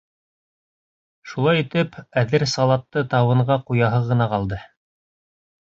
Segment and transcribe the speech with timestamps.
[1.33, 4.63] Шулай итеп, әҙер салатты табынға ҡуяһы ғына ҡалды.